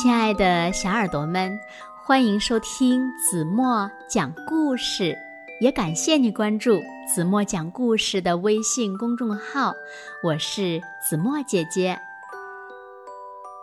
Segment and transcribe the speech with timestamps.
[0.00, 1.58] 亲爱的小耳朵们，
[2.04, 5.18] 欢迎收听子墨讲故事，
[5.60, 9.74] 也感谢你关注子墨讲故事的微信公众号。
[10.22, 11.98] 我是子墨姐姐。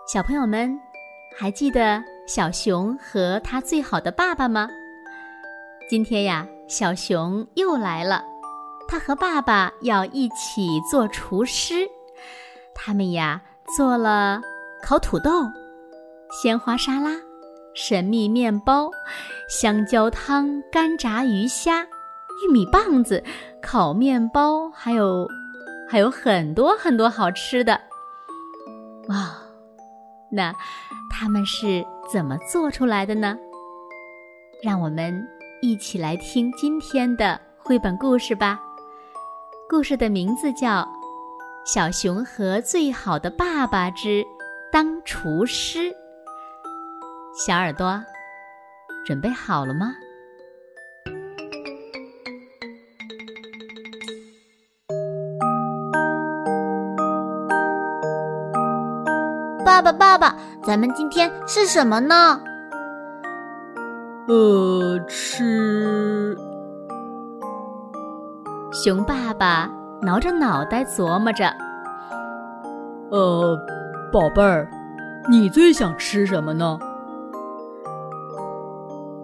[0.06, 0.78] 小朋友们，
[1.38, 4.68] 还记得小熊和他最好的爸爸吗？
[5.90, 8.22] 今天呀，小熊又来了，
[8.90, 11.88] 他和爸爸要一起做厨师。
[12.74, 13.42] 他们呀，
[13.78, 14.42] 做了
[14.84, 15.32] 烤土豆。
[16.36, 17.12] 鲜花沙拉、
[17.74, 18.92] 神秘面包、
[19.48, 21.82] 香蕉汤、干炸鱼虾、
[22.44, 23.24] 玉米棒子、
[23.62, 25.26] 烤面包，还有
[25.88, 27.80] 还有很多很多好吃的。
[29.08, 29.34] 哇，
[30.30, 30.54] 那
[31.10, 33.38] 他们是怎么做出来的呢？
[34.62, 35.26] 让我们
[35.62, 38.60] 一起来听今天的绘本故事吧。
[39.70, 40.82] 故事的名字叫
[41.66, 44.22] 《小熊和最好的爸爸之
[44.70, 45.90] 当厨师》。
[47.38, 48.02] 小耳朵，
[49.06, 49.94] 准备好了吗？
[59.66, 60.34] 爸爸，爸爸，
[60.64, 62.40] 咱们今天吃什么呢？
[64.30, 66.38] 呃，吃。
[68.72, 69.70] 熊爸爸
[70.02, 71.54] 挠着脑袋琢磨着。
[73.12, 73.60] 呃，
[74.10, 74.70] 宝贝儿，
[75.30, 76.80] 你最想吃什么呢？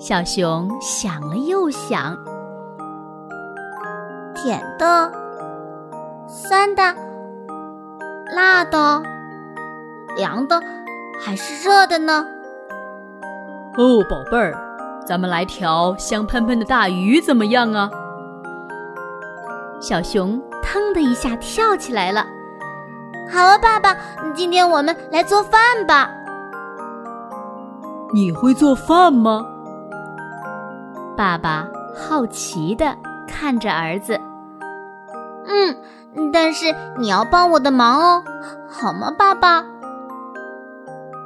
[0.01, 2.17] 小熊想了又想，
[4.33, 5.11] 甜的、
[6.27, 6.81] 酸的、
[8.33, 9.03] 辣的、
[10.17, 10.59] 凉的，
[11.23, 12.25] 还是热的呢？
[13.77, 14.57] 哦，宝贝儿，
[15.05, 17.87] 咱们来条香喷喷的大鱼怎么样啊？
[19.79, 22.25] 小熊腾的一下跳起来了。
[23.31, 23.95] 好啊，爸爸，
[24.33, 26.09] 今天我们来做饭吧。
[28.15, 29.45] 你会做饭吗？
[31.17, 32.95] 爸爸好奇的
[33.27, 34.19] 看着儿子，
[35.45, 38.23] 嗯，但是你要帮我的忙哦，
[38.67, 39.63] 好吗，爸爸？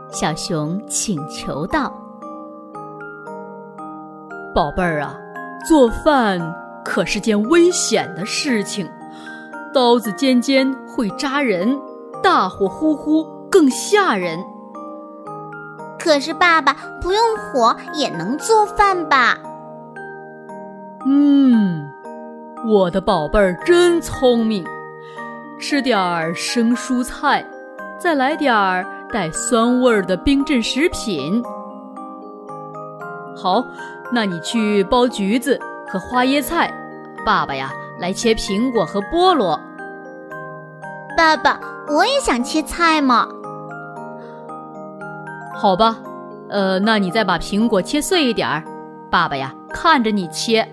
[0.09, 1.93] 小熊请求道
[4.55, 5.15] ：“宝贝儿啊，
[5.67, 6.39] 做饭
[6.83, 8.89] 可是件危险的事情，
[9.73, 11.79] 刀子尖尖会扎人，
[12.23, 14.39] 大火呼呼更吓人。
[15.99, 19.37] 可是爸爸不用火也能做饭吧？”
[21.07, 21.87] 嗯，
[22.67, 24.65] 我的宝贝儿真聪明，
[25.59, 27.45] 吃点儿生蔬菜，
[27.99, 28.83] 再来点儿
[29.13, 31.43] 带酸味儿的冰镇食品。
[33.37, 33.63] 好，
[34.11, 36.73] 那你去剥橘子和花椰菜，
[37.23, 39.59] 爸爸呀来切苹果和菠萝。
[41.15, 43.27] 爸爸，我也想切菜嘛。
[45.53, 45.97] 好吧，
[46.49, 48.63] 呃，那你再把苹果切碎一点儿，
[49.11, 50.67] 爸爸呀看着你切。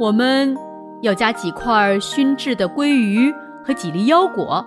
[0.00, 0.56] 我们
[1.02, 3.30] 要加几块熏制的鲑鱼
[3.62, 4.64] 和几粒腰果，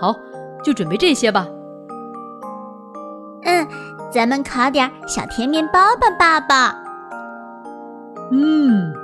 [0.00, 0.14] 好，
[0.64, 1.46] 就准备这些吧。
[3.42, 3.68] 嗯，
[4.10, 6.74] 咱们烤点小甜面包吧，爸爸。
[8.30, 8.94] 嗯，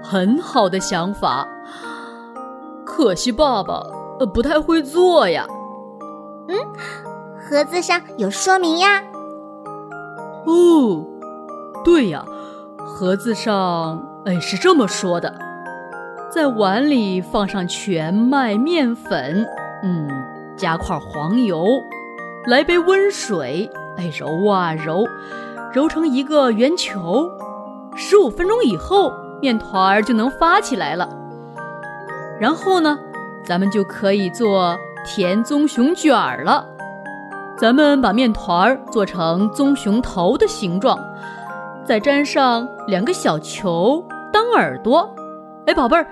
[0.00, 1.44] 很好的想法。
[2.86, 3.82] 可惜爸爸
[4.20, 5.44] 呃不太会做呀。
[6.46, 6.56] 嗯，
[7.36, 9.02] 盒子上有说明呀。
[10.46, 11.04] 哦，
[11.84, 12.24] 对呀，
[12.78, 14.06] 盒子上。
[14.26, 15.34] 哎，是这么说的，
[16.30, 19.46] 在碗里放上全麦面粉，
[19.82, 20.08] 嗯，
[20.56, 21.66] 加块黄油，
[22.46, 25.06] 来杯温水，哎，揉啊揉，
[25.72, 27.30] 揉成一个圆球，
[27.96, 29.10] 十五分钟以后，
[29.40, 31.08] 面团儿就能发起来了。
[32.38, 32.98] 然后呢，
[33.42, 36.66] 咱们就可以做甜棕熊卷儿了。
[37.56, 40.98] 咱们把面团儿做成棕熊头的形状。
[41.90, 45.12] 再粘上两个小球当耳朵，
[45.66, 46.06] 哎，宝贝儿，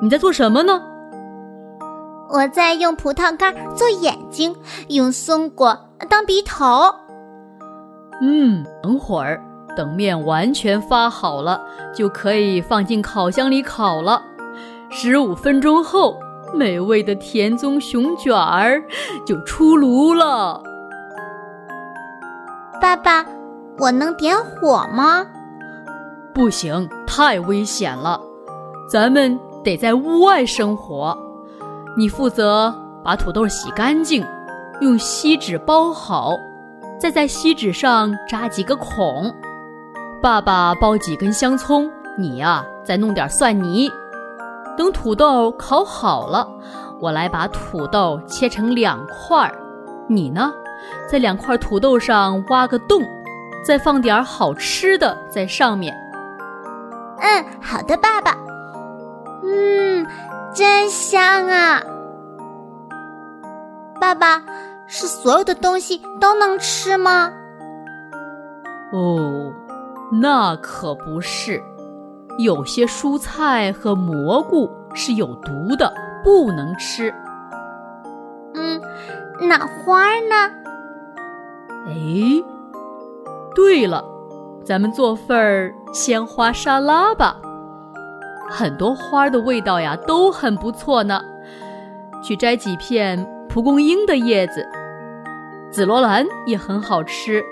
[0.00, 0.80] 你在做什么呢？
[2.30, 4.54] 我在用葡萄干做眼睛，
[4.90, 5.76] 用松果
[6.08, 6.94] 当鼻头。
[8.22, 9.42] 嗯，等会儿
[9.76, 11.60] 等面完全发好了，
[11.92, 14.22] 就可以放进烤箱里烤了。
[14.90, 16.20] 十五分钟后，
[16.54, 18.80] 美味的甜棕熊卷儿
[19.26, 20.62] 就出炉了。
[22.80, 23.26] 爸爸。
[23.76, 25.26] 我能点火吗？
[26.32, 28.20] 不行，太危险了。
[28.88, 31.16] 咱们得在屋外生火。
[31.96, 32.74] 你负责
[33.04, 34.24] 把土豆洗干净，
[34.80, 36.36] 用锡纸包好，
[37.00, 39.34] 再在锡纸上扎几个孔。
[40.22, 43.90] 爸爸剥几根香葱，你呀再弄点蒜泥。
[44.76, 46.48] 等土豆烤好了，
[47.00, 49.54] 我来把土豆切成两块儿。
[50.08, 50.52] 你呢，
[51.10, 53.02] 在两块土豆上挖个洞，
[53.64, 55.96] 再放点好吃的在上面。
[57.18, 58.36] 嗯，好的，爸爸。
[59.42, 60.06] 嗯，
[60.52, 61.82] 真香啊！
[64.00, 64.42] 爸爸，
[64.86, 67.32] 是所有的东西都能吃吗？
[68.92, 69.52] 哦，
[70.12, 71.62] 那可不是，
[72.38, 77.12] 有些蔬菜和蘑菇是有毒的，不能吃。
[78.54, 78.80] 嗯，
[79.40, 80.50] 那花呢？
[81.86, 81.94] 哎，
[83.54, 84.04] 对了，
[84.64, 87.36] 咱们做份儿鲜花沙拉吧。
[88.50, 91.20] 很多花的味道呀都很不错呢。
[92.22, 94.66] 去摘几片蒲公英的叶子，
[95.70, 97.42] 紫罗兰也很好吃，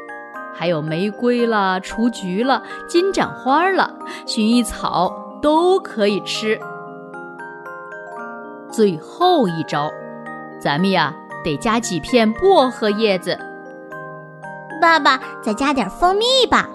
[0.55, 3.95] 还有玫瑰啦、雏菊了、金盏花了、
[4.27, 6.59] 薰衣草都可以吃。
[8.71, 9.91] 最后一招，
[10.59, 11.15] 咱们呀
[11.45, 13.39] 得加几片薄荷叶子。
[14.83, 16.69] 爸爸，再加点蜂蜜吧。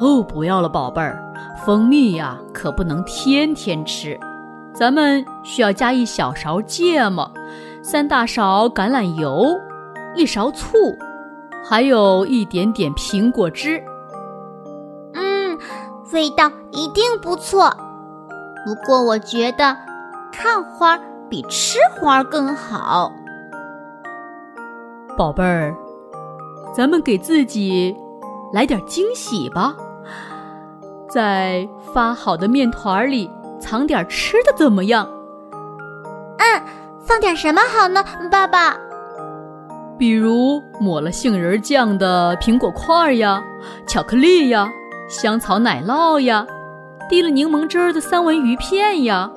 [0.00, 1.16] 哦，不要了，宝贝儿，
[1.64, 4.18] 蜂蜜呀可不能天天吃。
[4.74, 7.30] 咱们需要加一小勺芥末，
[7.84, 9.56] 三大勺橄榄油，
[10.16, 10.76] 一勺醋，
[11.64, 13.80] 还有一点点苹果汁。
[15.14, 15.56] 嗯，
[16.12, 17.70] 味道一定不错。
[18.66, 19.76] 不过我觉得
[20.32, 20.98] 看花
[21.28, 23.12] 比吃花更好。
[25.16, 25.72] 宝贝儿。
[26.72, 27.94] 咱们给自己
[28.52, 29.74] 来点惊喜吧，
[31.08, 33.30] 在发好的面团里
[33.60, 35.08] 藏点吃的，怎么样？
[36.38, 36.62] 嗯，
[37.00, 38.76] 放点什么好呢，爸爸？
[39.98, 43.42] 比如抹了杏仁酱的苹果块呀，
[43.86, 44.66] 巧克力呀，
[45.08, 46.46] 香草奶酪呀，
[47.08, 49.30] 滴了柠檬汁儿的三文鱼片呀。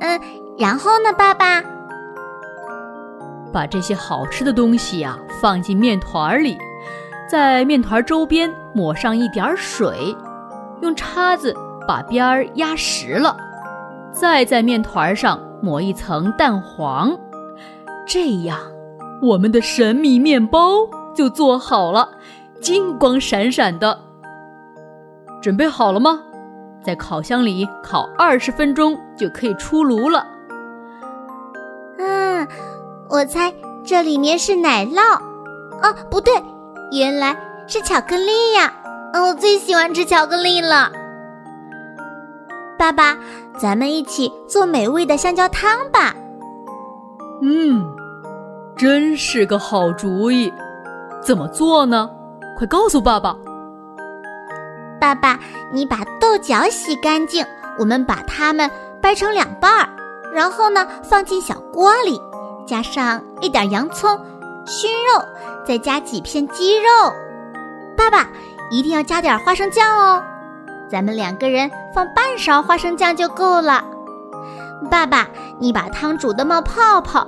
[0.00, 0.20] 嗯，
[0.56, 1.64] 然后呢，爸爸？
[3.52, 6.56] 把这些好吃的东西呀放进面团里，
[7.28, 10.16] 在面团周边抹上一点水，
[10.80, 11.54] 用叉子
[11.86, 13.36] 把边儿压实了，
[14.10, 17.16] 再在面团上抹一层蛋黄，
[18.06, 18.58] 这样
[19.20, 22.08] 我们的神秘面包就做好了，
[22.60, 23.98] 金光闪闪的。
[25.40, 26.20] 准备好了吗？
[26.82, 30.26] 在烤箱里烤二十分钟就可以出炉了。
[33.12, 33.52] 我猜
[33.84, 34.98] 这里面是奶酪，
[35.82, 36.32] 啊，不对，
[36.92, 37.36] 原来
[37.68, 38.72] 是巧克力呀！
[39.12, 40.90] 嗯，我最喜欢吃巧克力了。
[42.78, 43.14] 爸爸，
[43.58, 46.14] 咱们一起做美味的香蕉汤吧。
[47.42, 47.84] 嗯，
[48.78, 50.50] 真是个好主意。
[51.20, 52.08] 怎么做呢？
[52.56, 53.36] 快告诉爸爸。
[54.98, 55.38] 爸爸，
[55.70, 57.44] 你把豆角洗干净，
[57.78, 58.70] 我们把它们
[59.02, 59.86] 掰成两半儿，
[60.32, 62.18] 然后呢，放进小锅里。
[62.66, 64.18] 加上一点洋葱、
[64.66, 65.22] 熏肉，
[65.66, 66.88] 再加几片鸡肉。
[67.96, 68.28] 爸爸
[68.70, 70.22] 一定要加点花生酱哦，
[70.90, 73.84] 咱们两个人放半勺花生酱就够了。
[74.90, 75.28] 爸爸，
[75.58, 77.26] 你把汤煮得冒泡泡，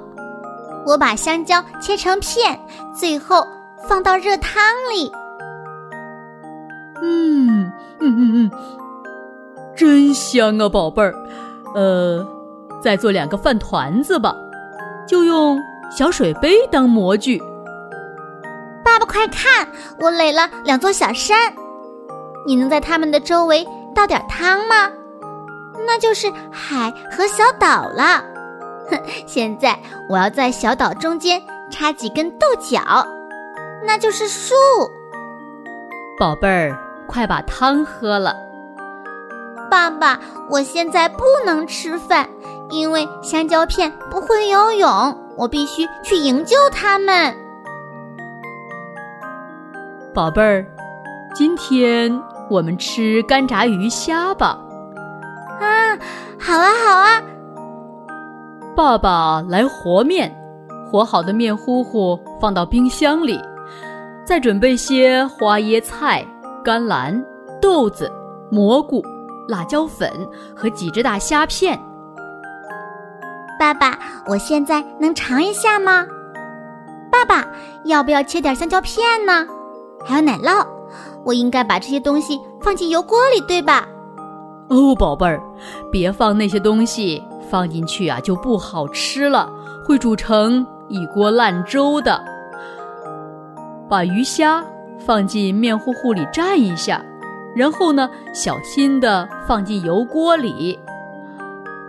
[0.87, 2.59] 我把香蕉切成片，
[2.95, 3.47] 最后
[3.87, 5.13] 放到热汤里。
[7.03, 7.71] 嗯
[8.01, 8.51] 嗯嗯嗯，
[9.77, 11.15] 真香啊，宝贝儿。
[11.75, 12.27] 呃，
[12.81, 14.35] 再做两个饭团子吧。
[15.06, 15.61] 就用
[15.91, 17.43] 小水杯当模具。
[18.84, 19.67] 爸爸，快看，
[19.99, 21.53] 我垒了两座小山，
[22.46, 24.91] 你能在它们的周围倒点汤吗？
[25.87, 28.25] 那就是海和小岛了。
[28.91, 32.81] 哼， 现在我要在小岛中间插几根豆角，
[33.87, 34.55] 那就是树。
[36.19, 38.37] 宝贝儿，快把汤喝了。
[39.70, 40.20] 爸爸，
[40.51, 42.29] 我现在不能吃饭。
[42.75, 44.89] 因为香蕉片不会游泳，
[45.37, 47.35] 我必须去营救他们。
[50.13, 50.67] 宝贝儿，
[51.35, 54.59] 今天我们吃干炸鱼虾吧。
[55.61, 55.97] 啊，
[56.39, 57.23] 好啊，好啊！
[58.77, 60.37] 爸爸来和面，
[60.91, 63.41] 和好的面糊糊放到冰箱里，
[64.27, 66.27] 再准备些花椰菜、
[66.65, 67.25] 甘蓝、
[67.63, 68.11] 豆子、
[68.51, 69.01] 蘑菇、
[69.49, 70.11] 辣椒粉
[70.57, 71.81] 和几只大虾片。
[73.65, 76.06] 爸爸，我现在能尝一下吗？
[77.11, 77.49] 爸爸，
[77.87, 79.47] 要不要切点香蕉片呢？
[80.05, 80.67] 还有奶酪，
[81.25, 83.89] 我应该把这些东西放进油锅里，对吧？
[84.69, 85.43] 哦，宝贝儿，
[85.91, 89.51] 别放那些东西，放进去啊就不好吃了，
[89.87, 92.23] 会煮成一锅烂粥的。
[93.89, 94.63] 把鱼虾
[94.99, 97.03] 放进面糊糊里蘸一下，
[97.56, 100.79] 然后呢，小心的放进油锅里。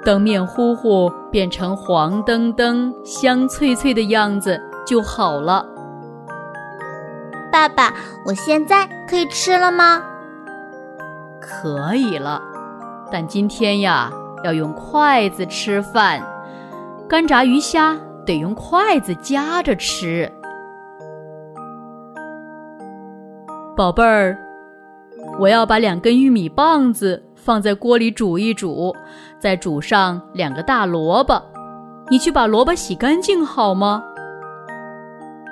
[0.06, 5.66] 等面糊糊变成黄澄澄、香脆脆的样子就好了。
[7.52, 7.94] 爸爸，
[8.26, 10.02] 我现在可以吃了吗？
[11.42, 12.42] 可以了，
[13.12, 14.10] 但今天呀，
[14.46, 16.24] 要用筷子吃饭，
[17.06, 20.32] 干炸鱼虾得用筷子夹着吃。
[23.76, 24.38] 宝贝儿，
[25.38, 28.92] 我要把两根玉米棒子放在锅里煮一煮，
[29.38, 31.40] 再煮上两个大萝卜。
[32.10, 34.04] 你去把萝卜洗干净好吗？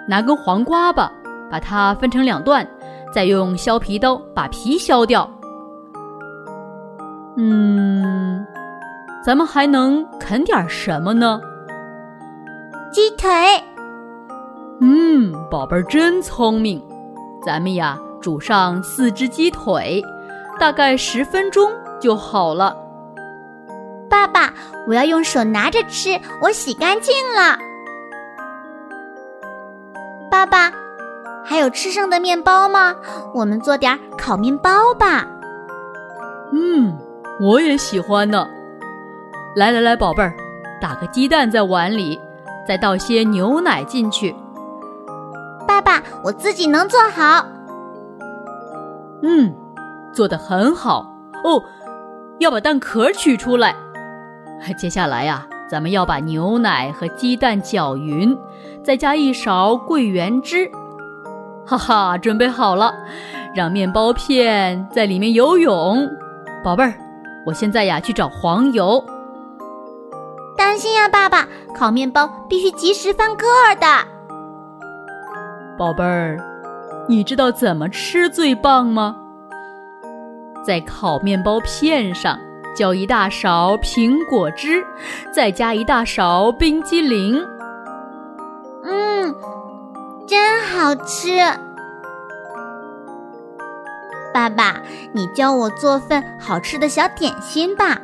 [0.07, 1.11] 拿根黄瓜吧，
[1.51, 2.67] 把它分成两段，
[3.13, 5.29] 再用削皮刀把皮削掉。
[7.37, 8.43] 嗯，
[9.23, 11.39] 咱们还能啃点什么呢？
[12.91, 13.29] 鸡腿。
[14.81, 16.83] 嗯，宝贝儿真聪明。
[17.45, 17.99] 咱们呀。
[18.19, 20.01] 煮上四只鸡腿，
[20.57, 21.69] 大概十分钟
[22.03, 22.75] 就好了。
[24.09, 24.53] 爸爸，
[24.85, 27.57] 我要用手拿着吃，我洗干净了。
[30.29, 30.69] 爸爸，
[31.45, 32.93] 还有吃剩的面包吗？
[33.33, 35.25] 我们做点烤面包吧。
[36.51, 36.93] 嗯，
[37.39, 38.45] 我也喜欢呢。
[39.55, 40.33] 来来来，宝贝儿，
[40.81, 42.19] 打个鸡蛋在碗里，
[42.67, 44.35] 再倒些牛奶进去。
[45.65, 47.45] 爸爸，我自己能做好。
[49.21, 49.55] 嗯，
[50.11, 50.99] 做的很好
[51.45, 51.63] 哦。
[52.43, 53.75] 要把蛋壳取出来。
[54.77, 58.37] 接下来呀，咱们要把牛奶和鸡蛋搅匀，
[58.83, 60.69] 再加一勺桂圆汁。
[61.65, 62.93] 哈哈，准备好了，
[63.55, 66.07] 让面包片在里面游泳。
[66.63, 66.93] 宝贝儿，
[67.45, 69.03] 我现在呀去找黄油。
[70.57, 73.87] 当心呀，爸爸，烤面包必须及时翻个儿的。
[75.77, 76.37] 宝贝儿。
[77.05, 79.17] 你知道怎么吃最棒吗？
[80.65, 82.39] 在烤面包片上
[82.75, 84.83] 浇一大勺苹果汁，
[85.31, 87.39] 再加一大勺冰激凌。
[88.83, 89.35] 嗯，
[90.27, 91.37] 真好吃。
[94.33, 98.01] 爸爸，你教我做份好吃的小点心吧。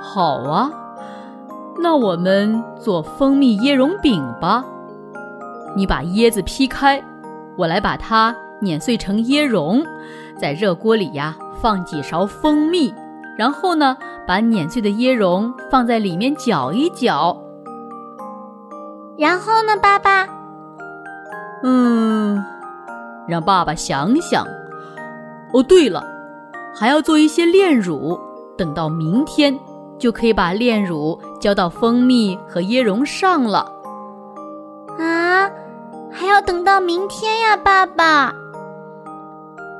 [0.00, 0.70] 好啊，
[1.78, 4.62] 那我们做蜂蜜椰蓉饼吧。
[5.74, 7.02] 你把椰子劈开。
[7.56, 9.84] 我来把它碾碎成椰蓉，
[10.40, 12.92] 在热锅里呀放几勺蜂蜜，
[13.36, 13.96] 然后呢
[14.26, 17.36] 把碾碎的椰蓉放在里面搅一搅。
[19.18, 20.26] 然后呢，爸爸？
[21.62, 22.44] 嗯，
[23.28, 24.44] 让爸爸想想。
[25.52, 26.04] 哦，对了，
[26.74, 28.18] 还要做一些炼乳，
[28.56, 29.56] 等到明天
[29.98, 33.70] 就可以把炼乳浇到蜂蜜和椰蓉上了。
[34.98, 35.48] 啊？
[36.10, 38.34] 还要等到明天呀，爸爸。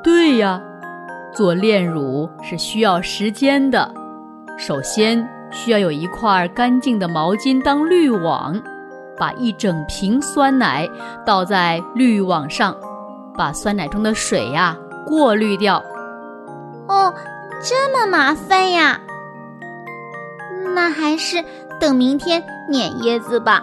[0.03, 0.61] 对呀，
[1.33, 3.89] 做炼乳是需要时间的。
[4.59, 8.61] 首先需要有一块干净的毛巾当滤网，
[9.17, 10.89] 把一整瓶酸奶
[11.25, 12.77] 倒在滤网上，
[13.37, 15.83] 把酸奶中的水呀过滤掉。
[16.89, 17.15] 哦，
[17.63, 19.01] 这么麻烦呀！
[20.75, 21.45] 那还是
[21.79, 23.63] 等明天碾椰子吧。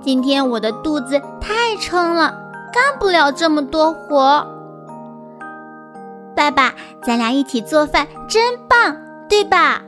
[0.00, 2.30] 今天我的肚子太撑了，
[2.72, 4.46] 干不了这么多活。
[6.40, 8.96] 爸爸，咱俩一起做饭真棒，
[9.28, 9.82] 对吧？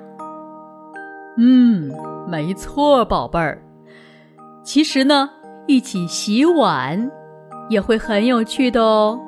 [1.38, 1.90] 嗯，
[2.28, 3.58] 没错，宝贝儿。
[4.62, 5.30] 其实呢，
[5.66, 7.10] 一起洗碗
[7.70, 9.18] 也会很有趣的哦。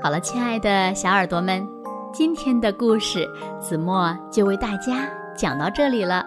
[0.00, 1.66] 好了，亲爱的小耳朵们，
[2.12, 3.28] 今天的故事
[3.58, 5.10] 子墨就为大家。
[5.36, 6.24] 讲到这里了，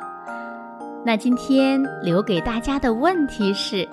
[1.06, 3.88] 那今天留给大家的问题是：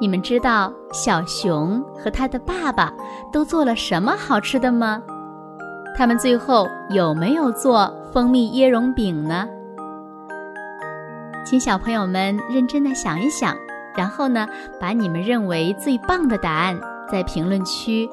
[0.00, 2.90] 你们知道小熊和他的爸爸
[3.30, 5.02] 都做了什么好吃的吗？
[5.94, 9.46] 他们最后有没有做蜂蜜椰蓉饼呢？
[11.44, 13.54] 请小朋友们认真的想一想，
[13.94, 14.48] 然后呢，
[14.80, 16.80] 把你们认为最棒的答案
[17.12, 18.08] 在评论区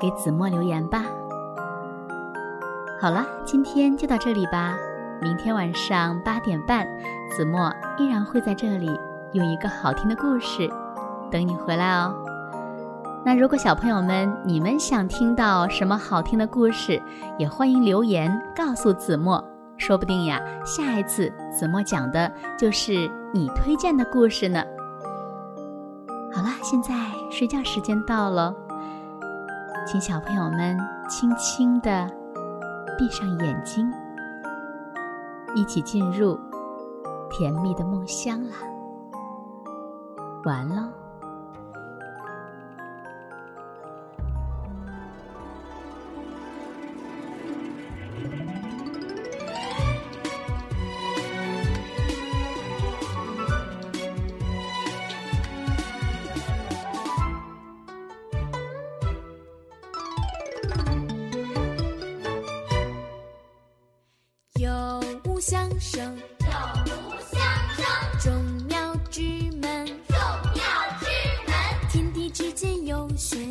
[0.00, 1.04] 给子墨留言吧。
[2.98, 4.74] 好了，今天就到这里吧。
[5.20, 6.88] 明天晚上八点半，
[7.30, 8.98] 子墨依然会在这里
[9.32, 10.70] 用一个好听的故事
[11.30, 12.14] 等你回来哦。
[13.24, 17.02] 那如果小朋友们你们想听到什么好听的故事，
[17.38, 19.42] 也欢迎留言告诉子墨，
[19.76, 24.62] 说不定呀，下一次子墨讲的就是你推荐的故事呢。
[26.32, 26.94] 好了，现在
[27.30, 28.54] 睡觉时间到了，
[29.86, 30.78] 请小朋友们
[31.08, 32.08] 轻轻地
[32.96, 33.90] 闭上眼睛。
[35.56, 36.38] 一起进入
[37.30, 38.56] 甜蜜的梦乡啦！
[40.44, 41.05] 完喽。
[73.16, 73.45] say